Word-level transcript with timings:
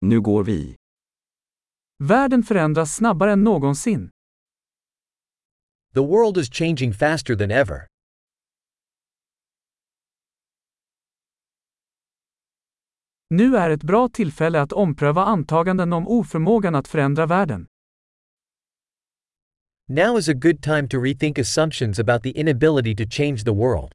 Nu 0.00 0.20
går 0.20 0.44
vi. 0.44 0.76
Världen 1.98 2.42
förändras 2.42 2.94
snabbare 2.94 3.32
än 3.32 3.44
någonsin. 3.44 4.10
The 5.94 6.00
world 6.00 6.36
is 6.36 6.50
changing 6.50 6.92
faster 6.94 7.36
than 7.36 7.50
ever. 7.50 7.86
Nu 13.30 13.56
är 13.56 13.70
ett 13.70 13.82
bra 13.82 14.08
tillfälle 14.08 14.60
att 14.60 14.72
ompröva 14.72 15.24
antaganden 15.24 15.92
om 15.92 16.08
oförmågan 16.08 16.74
att 16.74 16.88
förändra 16.88 17.26
världen. 17.26 17.66
Now 19.88 20.18
is 20.18 20.28
a 20.28 20.34
good 20.34 20.62
time 20.62 20.88
to 20.88 21.02
rethink 21.02 21.38
assumptions 21.38 21.98
about 21.98 22.22
the 22.22 22.30
inability 22.30 22.96
to 22.96 23.04
change 23.10 23.44
the 23.44 23.50
world. 23.52 23.92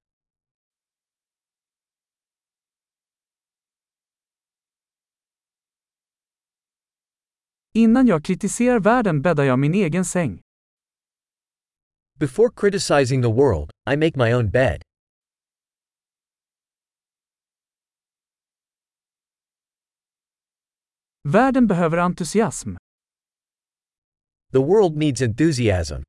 Innan 7.77 8.07
jag 8.07 8.25
kritiserar 8.25 8.79
världen 8.79 9.21
bäddar 9.21 9.43
jag 9.43 9.59
min 9.59 9.73
egen 9.73 10.05
säng. 10.05 10.41
Before 12.19 12.49
criticizing 12.55 13.21
the 13.21 13.27
world, 13.31 13.71
I 13.93 13.97
make 13.97 14.11
my 14.15 14.33
own 14.33 14.51
bed. 14.51 14.81
Världen 21.23 21.67
behöver 21.67 21.97
entusiasm. 21.97 22.75
The 24.51 24.59
world 24.59 24.97
needs 24.97 25.21
enthusiasm. 25.21 26.03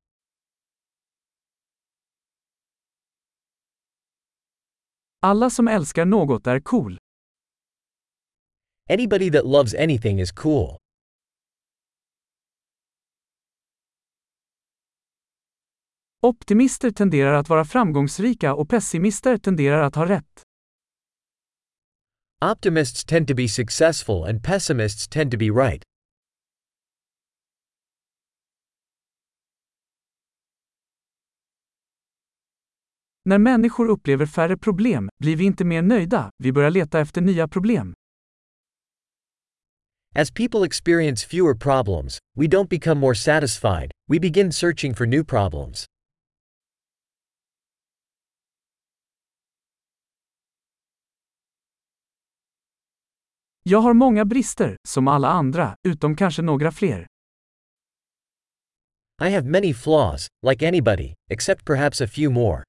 Alla 5.21 5.49
som 5.49 5.67
älskar 5.67 6.05
något 6.05 6.47
är 6.47 6.59
cool. 6.59 6.97
Anybody 8.89 9.31
that 9.31 9.45
loves 9.45 9.73
anything 9.75 10.21
is 10.21 10.31
cool. 10.31 10.77
Optimister 16.21 16.91
tenderar 16.91 17.33
att 17.33 17.49
vara 17.49 17.65
framgångsrika 17.65 18.53
och 18.53 18.69
pessimister 18.69 19.37
tenderar 19.37 19.81
att 19.81 19.95
ha 19.95 20.09
rätt. 20.09 20.43
Optimists 22.45 23.05
tend 23.05 23.27
to 23.27 23.35
be 23.35 23.47
successful 23.47 24.23
and 24.23 24.43
pessimists 24.43 25.07
tend 25.07 25.31
to 25.31 25.37
be 25.37 25.45
right. 25.45 25.83
När 33.25 33.37
människor 33.37 33.87
upplever 33.87 34.25
färre 34.25 34.57
problem 34.57 35.09
blir 35.19 35.35
vi 35.35 35.43
inte 35.43 35.65
mer 35.65 35.81
nöjda, 35.81 36.29
vi 36.37 36.51
börjar 36.51 36.69
leta 36.69 36.99
efter 36.99 37.21
nya 37.21 37.47
problem. 37.47 37.93
As 40.15 40.31
people 40.31 40.65
experience 40.65 41.27
fewer 41.27 41.53
problems, 41.53 42.19
we 42.35 42.47
don't 42.47 42.69
become 42.69 42.99
more 42.99 43.15
satisfied, 43.15 43.91
we 44.07 44.19
begin 44.19 44.51
searching 44.51 44.95
for 44.95 45.05
new 45.05 45.25
problems. 45.25 45.85
Jag 53.69 53.79
har 53.79 53.93
många 53.93 54.25
brister, 54.25 54.77
som 54.87 55.07
alla 55.07 55.27
andra, 55.27 55.75
utom 55.87 56.15
kanske 56.15 56.41
några 56.41 56.71
fler. 56.71 57.07
I 59.25 59.29
have 59.29 59.49
many 59.49 59.73
flaws, 59.73 60.27
like 60.49 60.67
anybody, 60.67 61.13
except 61.29 61.65
perhaps 61.65 62.01
a 62.01 62.07
few 62.07 62.33
more. 62.33 62.63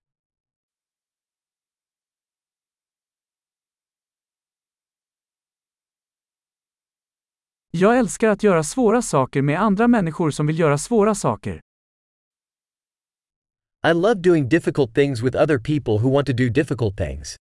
Jag 7.70 7.98
älskar 7.98 8.28
att 8.28 8.42
göra 8.42 8.62
svåra 8.62 9.02
saker 9.02 9.42
med 9.42 9.60
andra 9.60 9.88
människor 9.88 10.30
som 10.30 10.46
vill 10.46 10.58
göra 10.58 10.78
svåra 10.78 11.14
saker. 11.14 11.60
I 13.86 13.94
love 13.94 14.14
doing 14.14 14.48
difficult 14.48 14.94
things 14.94 15.22
with 15.22 15.36
other 15.36 15.58
people 15.58 15.98
who 15.98 16.14
want 16.14 16.26
to 16.26 16.32
do 16.32 16.48
difficult 16.48 16.96
things. 16.96 17.36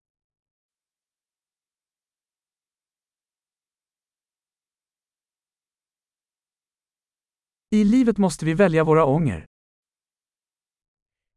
I 7.69 7.83
livet 7.83 8.17
måste 8.17 8.45
vi 8.45 8.53
välja 8.53 8.83
våra 8.83 9.05
ånger. 9.05 9.45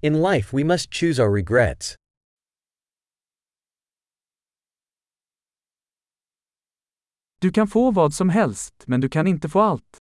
In 0.03 0.23
life, 0.23 0.57
we 0.57 0.65
must 0.65 0.95
choose 0.95 1.23
our 1.23 1.35
regrets. 1.35 1.97
Du 7.41 7.51
kan 7.51 7.69
få 7.69 7.91
vad 7.91 8.15
som 8.15 8.29
helst, 8.29 8.75
men 8.87 9.01
du 9.01 9.09
kan 9.09 9.27
inte 9.27 9.49
få 9.49 9.61
allt. 9.61 9.99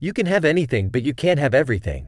You 0.00 0.14
can 0.14 0.26
have 0.26 0.50
anything, 0.50 0.90
but 0.90 1.02
you 1.02 1.14
can't 1.14 1.40
have 1.40 1.58
everything. 1.58 2.06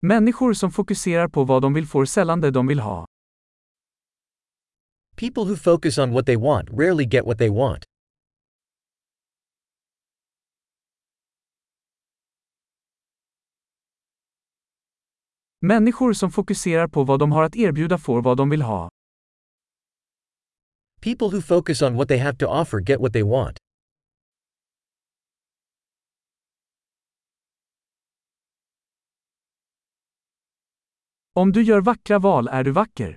Människor 0.00 0.52
som 0.54 0.70
fokuserar 0.70 1.28
på 1.28 1.44
vad 1.44 1.62
de 1.62 1.74
vill 1.74 1.86
får 1.86 2.04
sällan 2.04 2.40
det 2.40 2.50
de 2.50 2.66
vill 2.66 2.80
ha. 2.80 3.06
People 5.16 5.44
who 5.44 5.56
focus 5.56 5.98
on 5.98 6.10
what 6.12 6.26
they 6.26 6.36
want 6.36 6.68
rarely 6.70 7.04
get 7.04 7.24
what 7.24 7.38
they 7.38 7.48
want. 7.48 7.84
Människor 15.60 16.12
som 16.12 16.30
fokuserar 16.30 16.88
på 16.88 17.04
vad 17.04 17.18
de 17.20 17.32
har 17.32 17.42
att 17.42 17.56
erbjuda 17.56 17.98
får 17.98 18.22
vad 18.22 18.36
de 18.36 18.50
vill 18.50 18.62
ha. 18.62 18.88
People 21.00 21.28
who 21.28 21.40
focus 21.40 21.82
on 21.82 21.94
what 21.94 22.08
they 22.08 22.18
have 22.18 22.36
to 22.38 22.46
offer 22.46 22.80
get 22.80 23.00
what 23.00 23.12
they 23.12 23.22
want. 23.22 23.58
Om 31.32 31.52
du 31.52 31.62
gör 31.62 31.80
vackra 31.80 32.18
val 32.18 32.48
är 32.48 32.64
du 32.64 32.70
vacker. 32.72 33.16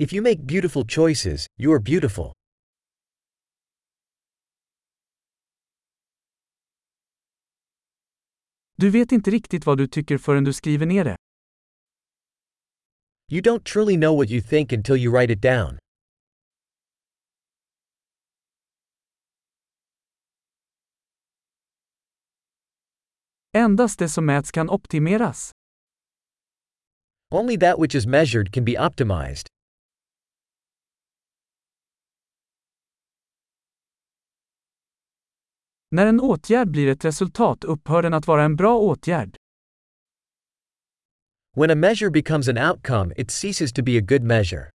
If 0.00 0.12
you 0.12 0.22
make 0.22 0.46
beautiful 0.46 0.84
choices, 0.84 1.46
you 1.56 1.72
are 1.72 1.80
beautiful. 1.80 2.32
Du 8.76 8.90
vet 8.90 9.12
inte 9.12 9.30
riktigt 9.30 9.66
vad 9.66 9.78
du 9.78 9.86
tycker 9.88 10.18
förrän 10.18 10.44
du 10.44 10.52
skriver 10.52 10.86
ner 10.86 11.04
det. 11.04 11.16
You 13.32 13.42
don't 13.42 13.64
truly 13.64 13.96
know 13.96 14.16
what 14.16 14.30
you 14.30 14.42
think 14.42 14.72
until 14.72 14.96
you 14.96 15.12
write 15.12 15.32
it 15.32 15.42
down. 15.42 15.78
Endast 23.52 23.98
det 23.98 24.08
som 24.08 24.26
mäts 24.26 24.50
kan 24.50 24.70
optimeras. 24.70 25.52
Only 27.30 27.58
that 27.58 27.80
which 27.80 27.94
is 27.94 28.06
measured 28.06 28.52
can 28.52 28.64
be 28.64 28.72
optimized. 28.78 29.57
När 35.90 36.06
en 36.06 36.20
åtgärd 36.20 36.70
blir 36.70 36.88
ett 36.88 37.04
resultat 37.04 37.64
upphör 37.64 38.02
den 38.02 38.14
att 38.14 38.26
vara 38.26 38.42
en 38.42 38.56
bra 38.56 38.78
åtgärd. 38.78 39.36
When 41.56 41.70
a 41.70 41.74
measure 41.74 42.10
becomes 42.10 42.48
an 42.48 42.58
outcome, 42.58 43.14
it 43.16 43.30
ceases 43.30 43.72
to 43.72 43.82
be 43.82 43.98
a 43.98 44.00
good 44.00 44.22
measure. 44.22 44.70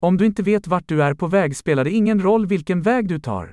Om 0.00 0.16
du 0.16 0.26
inte 0.26 0.42
vet 0.42 0.66
vart 0.66 0.88
du 0.88 1.02
är 1.02 1.14
på 1.14 1.26
väg 1.26 1.56
spelar 1.56 1.84
det 1.84 1.90
ingen 1.90 2.22
roll 2.22 2.46
vilken 2.46 2.82
väg 2.82 3.08
du 3.08 3.20
tar. 3.20 3.52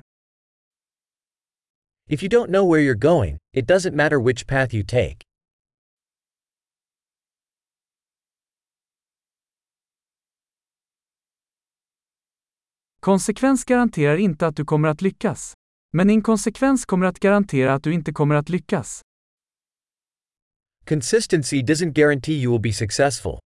If 2.08 2.22
you 2.22 2.30
don't 2.30 2.48
know 2.48 2.72
where 2.72 2.82
you're 2.82 2.98
going, 2.98 3.38
it 3.52 3.68
doesn't 3.68 3.94
matter 3.94 4.24
which 4.24 4.46
path 4.46 4.74
you 4.74 4.84
take. 4.84 5.29
Konsekvens 13.00 13.64
garanterar 13.64 14.16
inte 14.16 14.46
att 14.46 14.56
du 14.56 14.64
kommer 14.64 14.88
att 14.88 15.02
lyckas. 15.02 15.54
Men 15.92 16.10
inkonsekvens 16.10 16.86
kommer 16.86 17.06
att 17.06 17.20
garantera 17.20 17.74
att 17.74 17.82
du 17.82 17.94
inte 17.94 18.12
kommer 18.12 18.34
att 18.34 18.48
lyckas. 18.48 19.02
Consistency 20.88 21.62
doesn't 21.62 21.92
guarantee 21.92 22.42
you 22.42 22.52
will 22.52 22.60
be 22.60 22.72
successful. 22.72 23.38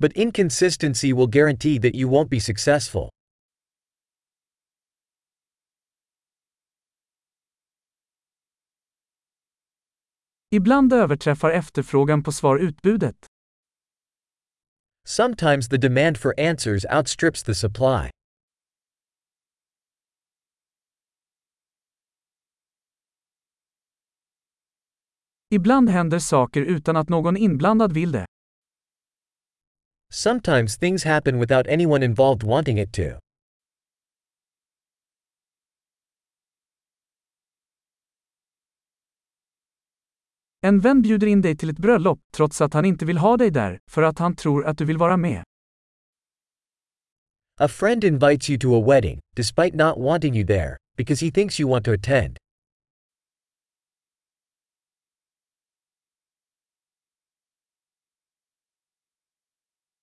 But 0.00 0.12
inconsistency 0.12 1.12
will 1.12 1.26
guarantee 1.26 1.80
that 1.80 1.94
you 1.94 2.10
won't 2.10 2.28
be 2.28 2.40
successful. 2.40 3.08
Ibland 10.50 10.92
överträffar 10.92 11.50
efterfrågan 11.50 12.22
på 12.22 12.32
svar 12.32 12.58
utbudet. 12.58 13.26
Sometimes 15.06 15.68
the 15.68 15.76
demand 15.76 16.16
for 16.18 16.34
answers 16.40 16.84
outstrips 16.84 17.42
the 17.42 17.54
supply. 17.54 18.10
Ibland 25.52 25.88
händer 25.88 26.18
saker 26.18 26.62
utan 26.62 26.96
att 26.96 27.08
någon 27.08 27.36
inblandad 27.36 27.92
vill 27.92 28.12
det. 28.12 28.26
Sometimes 30.12 30.78
things 30.78 31.04
happen 31.04 31.40
without 31.40 31.66
anyone 31.66 32.04
involved 32.04 32.42
wanting 32.42 32.80
it 32.80 32.92
to. 32.92 33.02
En 40.62 40.80
vän 40.80 41.02
bjuder 41.02 41.26
in 41.26 41.40
dig 41.42 41.56
till 41.56 41.70
ett 41.70 41.78
bröllop, 41.78 42.20
trots 42.32 42.60
att 42.60 42.74
han 42.74 42.84
inte 42.84 43.04
vill 43.04 43.18
ha 43.18 43.36
dig 43.36 43.50
där, 43.50 43.78
för 43.90 44.02
att 44.02 44.18
han 44.18 44.36
tror 44.36 44.66
att 44.66 44.78
du 44.78 44.84
vill 44.84 44.98
vara 44.98 45.16
med. 45.16 45.44
A 47.60 47.68
friend 47.68 48.04
invites 48.04 48.50
you 48.50 48.58
to 48.58 48.82
a 48.82 48.84
wedding, 48.88 49.20
despite 49.36 49.76
not 49.76 49.98
wanting 49.98 50.36
you 50.36 50.46
there, 50.46 50.76
because 50.96 51.26
he 51.26 51.32
thinks 51.32 51.60
you 51.60 51.70
want 51.70 51.84
to 51.84 51.92
attend. 51.92 52.36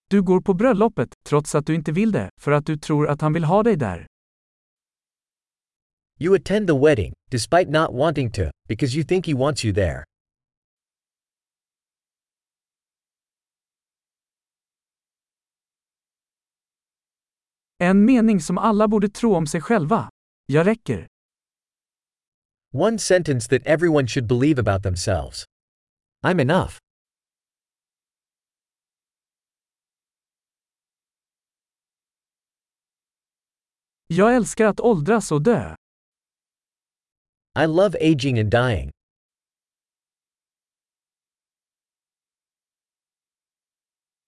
Du 0.10 0.22
går 0.22 0.42
på 0.42 0.54
bröllopet, 0.54 1.10
trots 1.30 1.56
att 1.56 1.66
du 1.66 1.76
inte 1.76 1.92
vill 1.92 2.12
det, 2.12 2.30
för 2.42 2.52
att 2.52 2.66
du 2.66 2.78
tror 2.78 3.08
att 3.08 3.22
han 3.22 3.34
vill 3.34 3.44
ha 3.44 3.64
dig 3.64 3.76
där. 3.76 4.08
You 6.20 6.36
attend 6.36 6.68
the 6.68 6.74
wedding, 6.74 7.14
despite 7.32 7.70
not 7.70 7.90
wanting 7.92 8.32
to, 8.32 8.42
because 8.68 8.98
you 8.98 9.06
think 9.06 9.28
he 9.28 9.34
wants 9.34 9.66
you 9.66 9.74
there. 9.74 10.04
En 17.80 18.06
mening 18.06 18.42
som 18.42 18.58
alla 18.58 18.88
borde 18.88 19.10
tro 19.10 19.36
om 19.36 19.48
sig 19.48 19.62
själva. 19.62 20.10
Jag 20.46 20.68
räcker. 20.68 21.08
One 22.74 23.00
sentence 23.00 23.50
that 23.50 23.62
everyone 23.68 24.08
should 24.08 24.28
believe 24.28 24.60
about 24.60 24.84
themselves. 24.84 25.46
I'm 26.24 26.42
enough. 26.42 26.87
Jag 34.08 34.36
älskar 34.36 34.66
att 34.66 34.80
åldras 34.80 35.32
och 35.32 35.42
dö. 35.42 35.76
I 37.60 37.68
love 37.68 38.14
aging 38.14 38.40
and 38.40 38.52
dying. 38.52 38.92